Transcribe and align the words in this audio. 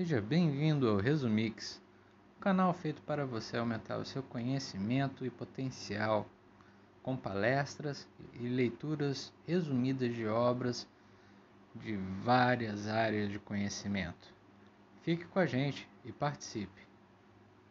Seja 0.00 0.18
bem-vindo 0.18 0.88
ao 0.88 0.96
Resumix, 0.96 1.78
um 2.38 2.40
canal 2.40 2.72
feito 2.72 3.02
para 3.02 3.26
você 3.26 3.58
aumentar 3.58 3.98
o 3.98 4.04
seu 4.06 4.22
conhecimento 4.22 5.26
e 5.26 5.30
potencial, 5.30 6.26
com 7.02 7.14
palestras 7.14 8.08
e 8.32 8.48
leituras 8.48 9.30
resumidas 9.46 10.14
de 10.14 10.26
obras 10.26 10.88
de 11.74 11.96
várias 12.24 12.88
áreas 12.88 13.30
de 13.30 13.38
conhecimento. 13.38 14.32
Fique 15.02 15.26
com 15.26 15.38
a 15.38 15.44
gente 15.44 15.86
e 16.02 16.10
participe! 16.10 16.89